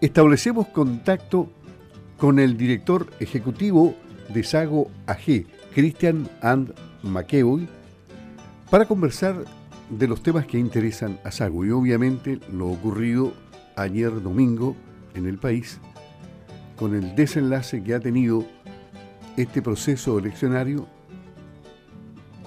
[0.00, 1.48] establecemos contacto
[2.18, 3.94] con el director ejecutivo
[4.32, 7.68] de Sago AG, Christian and McEvoy,
[8.70, 9.44] para conversar
[9.90, 13.32] de los temas que interesan a Sago y obviamente lo ocurrido
[13.76, 14.74] ayer domingo
[15.14, 15.78] en el país
[16.76, 18.44] con el desenlace que ha tenido
[19.36, 20.86] este proceso eleccionario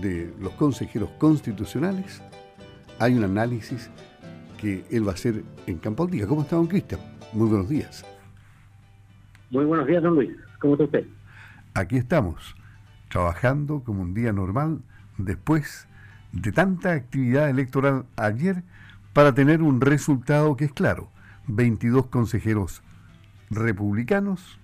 [0.00, 2.20] de los consejeros constitucionales.
[2.98, 3.90] Hay un análisis
[4.60, 6.26] que él va a hacer en Campo Día.
[6.26, 7.11] ¿Cómo está, don Cristian?
[7.32, 8.04] Muy buenos días.
[9.50, 10.32] Muy buenos días, don Luis.
[10.58, 11.06] ¿Cómo está usted?
[11.74, 12.54] Aquí estamos,
[13.08, 14.82] trabajando como un día normal
[15.16, 15.88] después
[16.32, 18.62] de tanta actividad electoral ayer
[19.12, 21.10] para tener un resultado que es claro.
[21.48, 22.82] 22 consejeros
[23.50, 24.60] republicanos,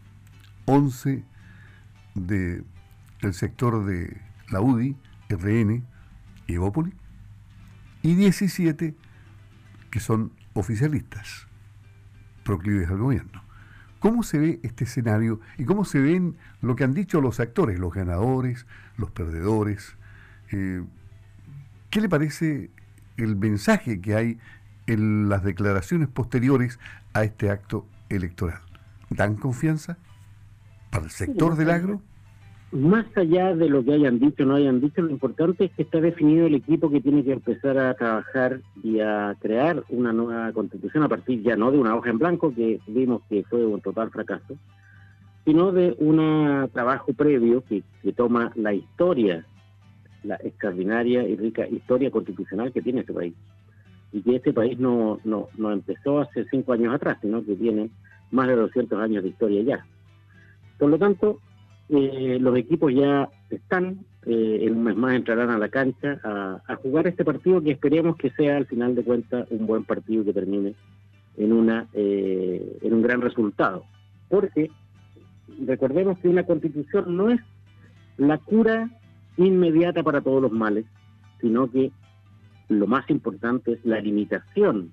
[0.66, 1.24] 11
[2.14, 2.64] del
[3.32, 4.96] sector de la UDI,
[5.28, 5.84] RN
[6.46, 6.92] y Evópoli,
[8.02, 8.94] y 17
[9.90, 11.47] que son oficialistas,
[12.48, 13.42] proclives al gobierno.
[13.98, 17.78] ¿Cómo se ve este escenario y cómo se ven lo que han dicho los actores,
[17.78, 19.96] los ganadores, los perdedores?
[20.50, 20.82] Eh,
[21.90, 22.70] ¿Qué le parece
[23.18, 24.38] el mensaje que hay
[24.86, 26.78] en las declaraciones posteriores
[27.12, 28.62] a este acto electoral?
[29.10, 29.98] ¿Dan confianza
[30.90, 32.00] para el sector del agro?
[32.70, 35.82] Más allá de lo que hayan dicho o no hayan dicho, lo importante es que
[35.82, 40.52] está definido el equipo que tiene que empezar a trabajar y a crear una nueva
[40.52, 43.80] constitución a partir ya no de una hoja en blanco que vimos que fue un
[43.80, 44.58] total fracaso,
[45.46, 49.46] sino de un trabajo previo que, que toma la historia,
[50.22, 53.34] la extraordinaria y rica historia constitucional que tiene este país.
[54.12, 57.88] Y que este país no, no, no empezó hace cinco años atrás, sino que tiene
[58.30, 59.86] más de 200 años de historia ya.
[60.78, 61.40] Por lo tanto,
[61.90, 66.76] eh, los equipos ya están, eh, en un mes más entrarán a la cancha a,
[66.76, 70.32] jugar este partido que esperemos que sea al final de cuentas un buen partido que
[70.32, 70.74] termine
[71.36, 73.84] en, una, eh, en un gran resultado.
[74.28, 74.70] Porque
[75.64, 77.40] recordemos que una constitución no es
[78.18, 78.90] la cura
[79.36, 80.84] inmediata para todos los males,
[81.40, 81.90] sino que
[82.68, 84.92] lo más importante es la limitación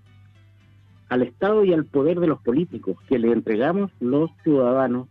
[1.09, 5.07] al Estado y al poder de los políticos que le entregamos los ciudadanos,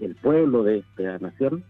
[0.00, 1.64] el pueblo de esta nación,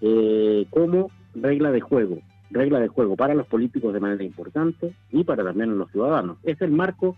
[0.00, 2.18] eh, como regla de juego,
[2.50, 6.38] regla de juego para los políticos de manera importante y para también los ciudadanos.
[6.42, 7.16] Es el marco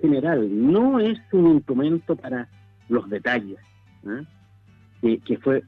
[0.00, 2.48] general, no es un instrumento para
[2.88, 3.58] los detalles,
[4.06, 5.20] ¿eh?
[5.24, 5.62] que, fue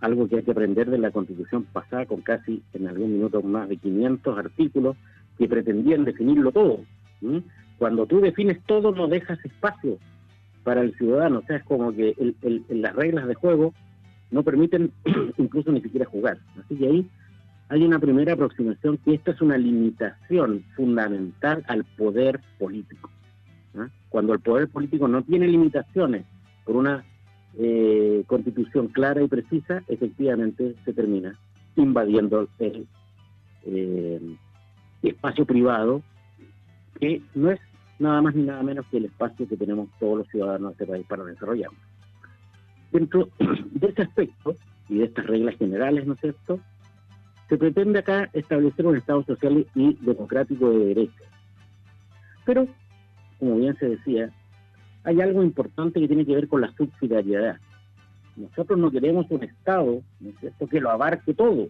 [0.00, 3.68] algo que hay que aprender de la constitución pasada con casi en algún minuto más
[3.68, 4.96] de 500 artículos
[5.38, 6.80] que pretendían definirlo todo.
[7.22, 7.42] ¿eh?
[7.78, 9.98] cuando tú defines todo no dejas espacio
[10.64, 12.14] para el ciudadano, o sea, es como que
[12.68, 13.74] las reglas de juego
[14.30, 14.92] no permiten
[15.38, 16.38] incluso ni siquiera jugar.
[16.58, 17.10] Así que ahí
[17.68, 23.10] hay una primera aproximación que esta es una limitación fundamental al poder político.
[24.10, 26.26] Cuando el poder político no tiene limitaciones
[26.66, 27.02] por una
[27.58, 31.38] eh, constitución clara y precisa, efectivamente se termina
[31.76, 32.86] invadiendo el
[33.64, 34.36] eh,
[35.02, 36.02] espacio privado,
[37.00, 37.60] que no es
[37.98, 40.92] nada más ni nada menos que el espacio que tenemos todos los ciudadanos de este
[40.92, 41.80] país para desarrollarnos.
[42.90, 44.56] Dentro de ese aspecto
[44.88, 46.60] y de estas reglas generales, ¿no es cierto?,
[47.48, 51.24] se pretende acá establecer un Estado social y democrático de derecho.
[52.46, 52.66] Pero,
[53.38, 54.30] como bien se decía,
[55.04, 57.56] hay algo importante que tiene que ver con la subsidiariedad.
[58.36, 61.68] Nosotros no queremos un Estado, ¿no es cierto?, que lo abarque todo,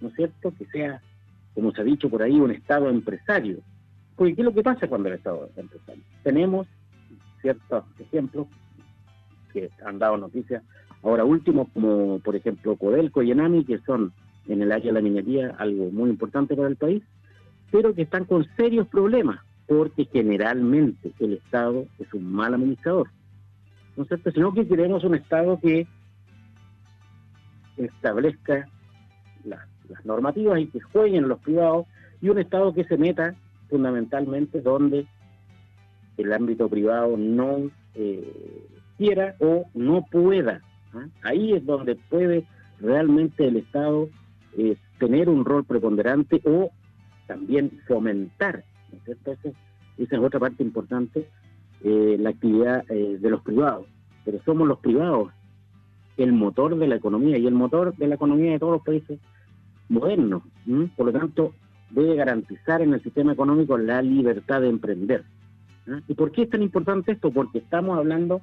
[0.00, 1.02] ¿no es cierto?, que sea,
[1.54, 3.58] como se ha dicho por ahí, un Estado empresario,
[4.20, 6.04] porque ¿qué es lo que pasa cuando el Estado empezando?
[6.22, 6.66] Tenemos
[7.40, 8.48] ciertos ejemplos
[9.50, 10.62] que han dado noticias
[11.02, 14.12] ahora último, como por ejemplo Codelco y Enami, que son
[14.46, 17.02] en el área de la minería algo muy importante para el país,
[17.70, 23.08] pero que están con serios problemas, porque generalmente el Estado es un mal administrador.
[23.96, 24.32] ¿No es cierto?
[24.32, 25.86] Sino que queremos un Estado que
[27.78, 28.68] establezca
[29.44, 31.86] las normativas y que jueguen los privados,
[32.20, 33.34] y un Estado que se meta
[33.70, 35.06] fundamentalmente donde
[36.16, 38.66] el ámbito privado no eh,
[38.98, 40.60] quiera o no pueda.
[40.92, 41.06] ¿ah?
[41.22, 42.44] Ahí es donde puede
[42.80, 44.08] realmente el Estado
[44.56, 46.70] eh, tener un rol preponderante o
[47.26, 48.64] también fomentar.
[49.06, 49.36] esa
[49.98, 51.28] es otra parte importante,
[51.82, 53.86] eh, la actividad de los privados.
[54.24, 55.30] Pero somos los privados
[56.16, 59.18] el motor de la economía y el motor de la economía de todos los países
[59.88, 60.42] modernos.
[60.96, 61.54] Por lo tanto,
[61.90, 65.24] debe garantizar en el sistema económico la libertad de emprender.
[66.06, 67.30] ¿Y por qué es tan importante esto?
[67.30, 68.42] Porque estamos hablando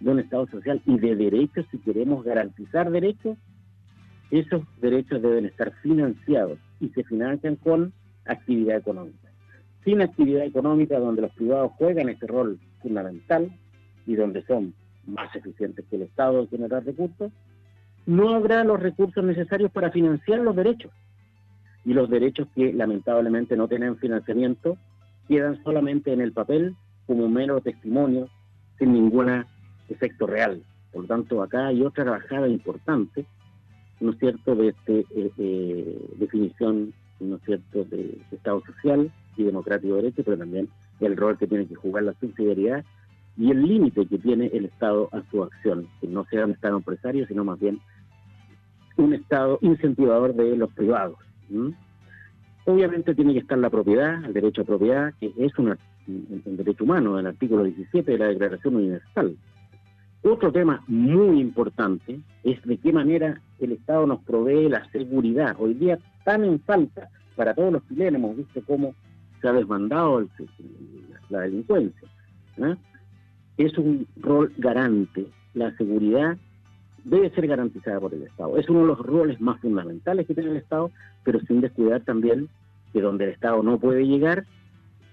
[0.00, 3.38] de un Estado social y de derechos, si queremos garantizar derechos,
[4.30, 7.92] esos derechos deben estar financiados y se financian con
[8.26, 9.28] actividad económica.
[9.84, 13.50] Sin actividad económica donde los privados juegan ese rol fundamental,
[14.06, 14.74] y donde son
[15.06, 17.32] más eficientes que el Estado en generar recursos,
[18.06, 20.90] no habrá los recursos necesarios para financiar los derechos.
[21.84, 24.76] Y los derechos que lamentablemente no tienen financiamiento
[25.28, 26.76] quedan solamente en el papel
[27.06, 28.28] como mero testimonio
[28.78, 29.44] sin ningún
[29.88, 30.62] efecto real.
[30.92, 33.26] Por lo tanto, acá hay otra trabajada importante,
[34.00, 39.44] ¿no es cierto?, de este, eh, eh, definición, ¿no es cierto?, de Estado social y
[39.44, 40.68] democrático de derecho, pero también
[41.00, 42.84] el rol que tiene que jugar la subsidiariedad
[43.36, 46.76] y el límite que tiene el Estado a su acción, que no sea un Estado
[46.76, 47.80] empresario, sino más bien
[48.96, 51.18] un Estado incentivador de los privados.
[52.64, 55.76] Obviamente tiene que estar la propiedad, el derecho a propiedad, que es un,
[56.06, 59.36] derecho humano, el artículo 17 de la Declaración Universal.
[60.22, 65.56] Otro tema muy importante es de qué manera el Estado nos provee la seguridad.
[65.58, 68.94] Hoy día tan en falta para todos los chilenos, hemos visto cómo
[69.40, 70.24] se ha desbandado
[71.28, 72.08] la delincuencia.
[73.56, 75.26] Es un rol garante.
[75.54, 76.38] La seguridad
[77.04, 78.56] debe ser garantizada por el Estado.
[78.56, 80.90] Es uno de los roles más fundamentales que tiene el Estado,
[81.24, 82.48] pero sin descuidar también
[82.92, 84.44] que donde el Estado no puede llegar,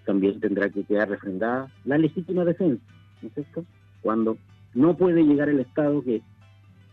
[0.06, 2.84] también tendrá que quedar refrendada la legítima defensa,
[3.22, 3.66] ¿no es cierto?
[4.02, 4.38] Cuando
[4.74, 6.22] no puede llegar el Estado, que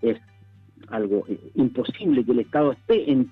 [0.03, 0.19] es
[0.89, 3.31] algo eh, imposible que el Estado esté en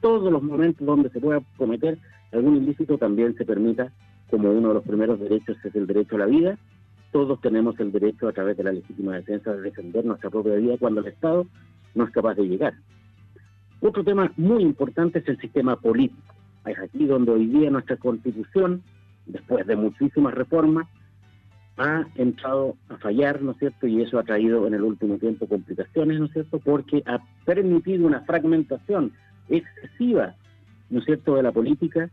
[0.00, 1.98] todos los momentos donde se pueda cometer
[2.32, 3.92] algún ilícito, también se permita,
[4.30, 6.58] como uno de los primeros derechos es el derecho a la vida,
[7.14, 10.74] todos tenemos el derecho a través de la legítima defensa de defender nuestra propia vida
[10.80, 11.46] cuando el Estado
[11.94, 12.74] no es capaz de llegar.
[13.80, 16.34] Otro tema muy importante es el sistema político.
[16.66, 18.82] Es aquí donde hoy día nuestra constitución,
[19.26, 20.88] después de muchísimas reformas,
[21.76, 23.86] ha entrado a fallar, ¿no es cierto?
[23.86, 26.58] Y eso ha traído en el último tiempo complicaciones, ¿no es cierto?
[26.58, 29.12] Porque ha permitido una fragmentación
[29.48, 30.34] excesiva,
[30.90, 32.10] ¿no es cierto?, de la política,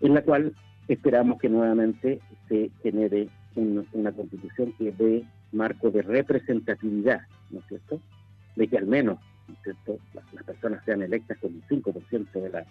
[0.00, 0.52] en la cual
[0.86, 7.20] esperamos que nuevamente se genere una, constitución que dé marco de representatividad,
[7.50, 8.00] ¿no es cierto?
[8.54, 9.18] De que al menos,
[9.48, 12.66] ¿no es cierto?, las, personas sean electas con un 5% de la,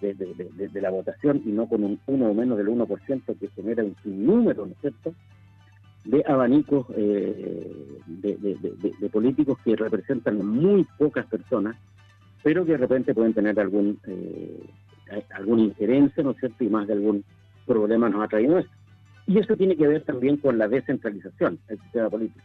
[0.00, 3.96] de, la votación y no con un 1 o menos del 1% que genera un
[4.02, 5.14] sinnúmero, ¿no es cierto?,
[6.04, 11.76] de abanicos eh, de, políticos que representan muy pocas personas,
[12.42, 14.70] pero que de repente pueden tener algún eh,
[15.34, 17.24] alguna injerencia, ¿no es cierto?, y más de algún
[17.66, 18.72] problema nos ha traído esto.
[19.26, 22.44] Y eso tiene que ver también con la descentralización del sistema político.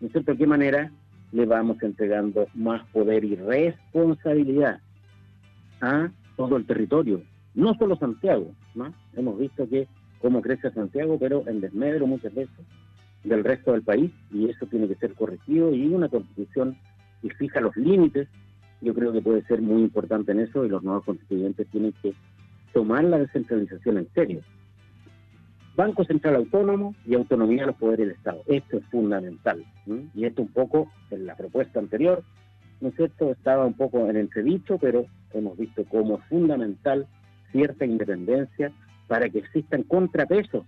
[0.00, 0.24] ¿No es?
[0.24, 0.90] ¿De qué manera
[1.32, 4.80] le vamos entregando más poder y responsabilidad
[5.80, 7.22] a todo el territorio?
[7.54, 8.94] No solo Santiago, ¿no?
[9.14, 9.88] Hemos visto que
[10.20, 12.56] cómo crece Santiago, pero en desmedro muchas veces
[13.24, 16.76] del resto del país, y eso tiene que ser corregido, y una constitución
[17.22, 18.28] que fija los límites,
[18.80, 22.14] yo creo que puede ser muy importante en eso, y los nuevos constituyentes tienen que
[22.72, 24.40] tomar la descentralización en serio.
[25.76, 28.40] Banco Central Autónomo y autonomía de los poderes del Estado.
[28.46, 29.62] Esto es fundamental.
[30.14, 32.24] Y esto un poco en la propuesta anterior,
[32.80, 33.30] ¿no es cierto?
[33.30, 37.06] Estaba un poco en entredicho, pero hemos visto como fundamental
[37.52, 38.72] cierta independencia
[39.06, 40.64] para que existan contrapesos,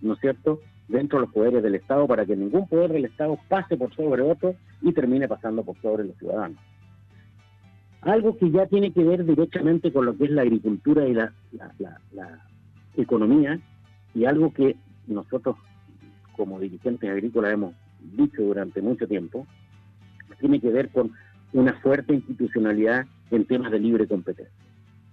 [0.00, 3.38] ¿no es cierto?, dentro de los poderes del Estado, para que ningún poder del Estado
[3.48, 6.58] pase por sobre otro y termine pasando por sobre los ciudadanos.
[8.00, 11.32] Algo que ya tiene que ver directamente con lo que es la agricultura y la,
[12.12, 12.46] la
[12.96, 13.60] economía,
[14.16, 14.76] y algo que
[15.06, 15.56] nosotros
[16.36, 19.46] como dirigentes agrícolas hemos dicho durante mucho tiempo,
[20.40, 21.12] tiene que ver con
[21.52, 24.54] una fuerte institucionalidad en temas de libre competencia.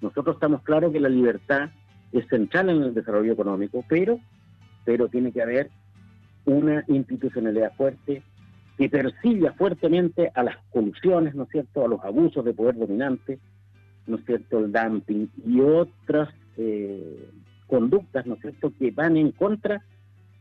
[0.01, 1.69] Nosotros estamos claros que la libertad
[2.11, 4.19] es central en el desarrollo económico, pero,
[4.85, 5.69] pero tiene que haber
[6.45, 8.23] una institucionalidad fuerte
[8.77, 13.39] que persiga fuertemente a las colusiones, ¿no es cierto?, a los abusos de poder dominante,
[14.07, 17.29] ¿no es cierto?, el dumping y otras eh,
[17.73, 19.83] conductas, ¿no es cierto?, que van en contra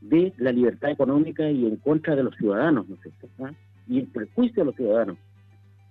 [0.03, 3.53] de la libertad económica y en contra de los ciudadanos, ¿no es cierto?, ¿Ah?
[3.89, 5.17] y el perjuicio de los ciudadanos.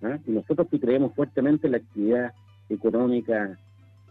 [0.02, 0.18] ¿Ah?
[0.24, 2.32] Y nosotros que creemos fuertemente en la actividad
[2.68, 3.58] económica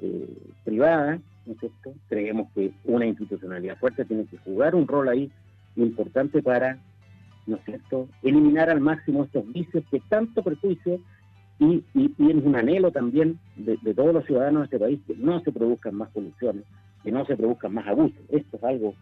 [0.02, 0.28] eh,
[0.66, 5.32] privada, ¿no es cierto?, creemos que una institucionalidad fuerte tiene que jugar un rol ahí
[5.78, 6.80] importante para,
[7.48, 11.00] ¿no es cierto?, eliminar al máximo estos vicios que tanto perjuicio
[11.60, 15.40] y, es un anhelo también de, de, todos los ciudadanos de este país que no
[15.40, 16.66] se produzcan más poluciones,
[17.04, 18.20] que no se produzcan más abusos.
[18.30, 18.96] Esto es algo,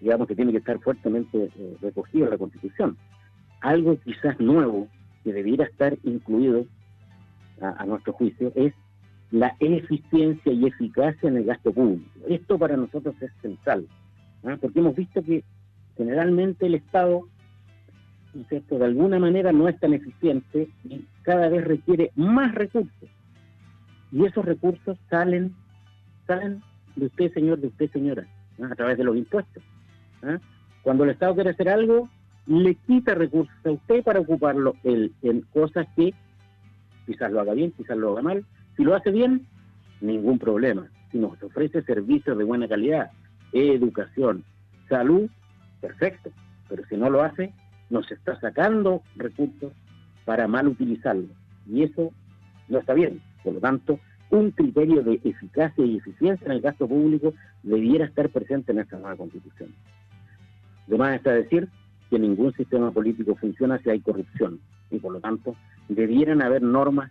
[0.00, 2.96] digamos, que tiene que estar fuertemente eh, recogido en la Constitución.
[3.60, 4.88] Algo quizás nuevo
[5.22, 6.66] que debiera estar incluido
[7.60, 8.74] a, nuestro juicio es
[9.30, 12.10] la eficiencia y eficacia en el gasto público.
[12.28, 13.86] Esto para nosotros es central,
[14.44, 14.56] ¿ah?
[14.60, 15.44] porque hemos visto que
[15.96, 17.26] generalmente el Estado,
[18.34, 23.08] ¿no de alguna manera no es tan eficiente y cada vez requiere más recursos.
[24.12, 25.54] Y esos recursos salen,
[26.26, 26.62] salen
[26.96, 28.26] de usted, señor, de usted, señora,
[28.62, 29.62] a través de los impuestos.
[30.82, 32.08] Cuando el Estado quiere hacer algo,
[32.46, 36.14] le quita recursos a usted para ocuparlo él en cosas que
[37.06, 38.44] quizás lo haga bien, quizás lo haga mal.
[38.76, 39.46] Si lo hace bien,
[40.00, 40.88] ningún problema.
[41.10, 43.10] Si nos ofrece servicios de buena calidad,
[43.52, 44.44] educación,
[44.88, 45.30] salud,
[45.80, 46.30] perfecto.
[46.68, 47.52] Pero si no lo hace,
[47.90, 49.72] nos está sacando recursos
[50.24, 51.28] para mal utilizarlo.
[51.66, 52.12] Y eso
[52.68, 53.22] no está bien.
[53.42, 54.00] Por lo tanto,
[54.34, 58.98] un criterio de eficacia y eficiencia en el gasto público debiera estar presente en esta
[58.98, 59.70] nueva constitución.
[60.88, 61.68] Además está decir
[62.10, 64.60] que ningún sistema político funciona si hay corrupción
[64.90, 65.54] y por lo tanto
[65.88, 67.10] debieran haber normas,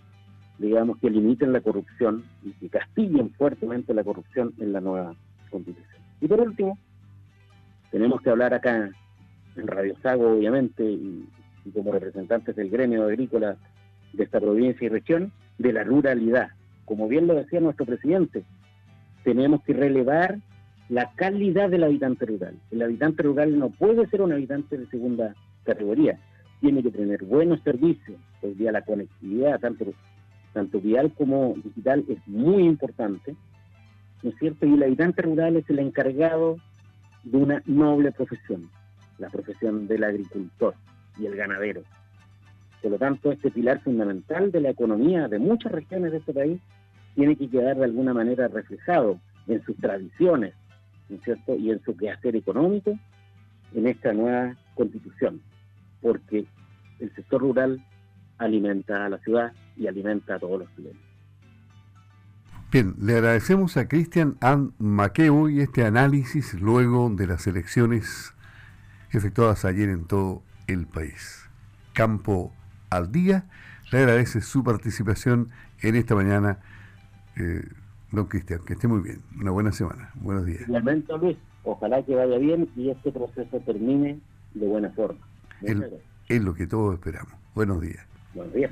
[0.59, 5.15] digamos, que limiten la corrupción y que castiguen fuertemente la corrupción en la nueva
[5.49, 6.01] constitución.
[6.21, 6.77] Y por último,
[7.91, 8.91] tenemos que hablar acá
[9.55, 11.25] en Radio Sago, obviamente, y,
[11.65, 13.55] y como representantes del gremio agrícola
[14.13, 16.49] de esta provincia y región, de la ruralidad.
[16.93, 18.43] Como bien lo decía nuestro presidente,
[19.23, 20.37] tenemos que relevar
[20.89, 22.53] la calidad del habitante rural.
[22.69, 25.33] El habitante rural no puede ser un habitante de segunda
[25.63, 26.19] categoría,
[26.61, 28.19] tiene que tener buenos servicios.
[28.43, 29.85] Hoy día la conectividad, tanto,
[30.53, 33.35] tanto vial como digital, es muy importante,
[34.21, 34.67] ¿no es cierto?
[34.67, 36.57] Y el habitante rural es el encargado
[37.23, 38.69] de una noble profesión,
[39.17, 40.75] la profesión del agricultor
[41.17, 41.81] y el ganadero.
[42.83, 46.61] Por lo tanto, este pilar fundamental de la economía de muchas regiones de este país
[47.15, 50.53] tiene que quedar de alguna manera reflejado en sus tradiciones,
[51.09, 51.55] ¿no es cierto?
[51.55, 52.97] Y en su quehacer económico
[53.73, 55.41] en esta nueva constitución,
[56.01, 56.45] porque
[56.99, 57.83] el sector rural
[58.37, 61.01] alimenta a la ciudad y alimenta a todos los chilenos.
[62.71, 68.33] Bien, le agradecemos a Cristian Ann Maqueo y este análisis luego de las elecciones
[69.11, 71.49] efectuadas ayer en todo el país.
[71.93, 72.51] Campo
[72.89, 73.45] al día.
[73.91, 75.49] Le agradece su participación
[75.81, 76.59] en esta mañana,
[77.37, 77.63] eh,
[78.11, 78.61] don Cristian.
[78.65, 79.21] Que esté muy bien.
[79.39, 80.11] Una buena semana.
[80.15, 80.61] Buenos días.
[80.61, 81.37] Igualmente, Luis.
[81.63, 84.19] Ojalá que vaya bien y este proceso termine
[84.53, 85.19] de buena forma.
[85.61, 87.33] es lo que todos esperamos.
[87.55, 88.05] Buenos días.
[88.33, 88.71] Buenos días.